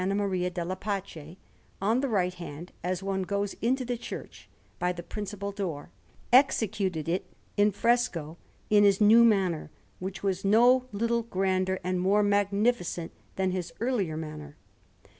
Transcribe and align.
Maria 0.15 0.49
della 0.49 0.75
Pace, 0.75 1.35
on 1.79 1.99
the 2.01 2.09
right 2.09 2.33
hand 2.33 2.71
as 2.83 3.03
one 3.03 3.21
goes 3.21 3.53
into 3.61 3.85
the 3.85 3.99
church 3.99 4.49
by 4.79 4.91
the 4.91 5.03
principal 5.03 5.51
door, 5.51 5.91
executed 6.33 7.07
it 7.07 7.31
in 7.55 7.69
fresco, 7.69 8.35
in 8.71 8.83
his 8.83 8.99
new 8.99 9.23
manner, 9.23 9.69
which 9.99 10.23
was 10.23 10.43
no 10.43 10.85
little 10.91 11.21
grander 11.21 11.79
and 11.83 11.99
more 12.01 12.23
magnificent 12.23 13.11
than 13.35 13.51
his 13.51 13.71
earlier 13.79 14.17
manner. 14.17 14.55